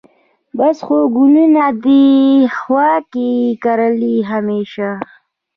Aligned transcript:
بس 0.57 0.77
خو 0.85 0.97
ګلونه 1.15 1.65
دي 1.83 2.03
هوا 2.57 2.91
کې 3.11 3.27
یې 3.41 3.49
کرې 3.63 4.15
همیشه 4.31 4.89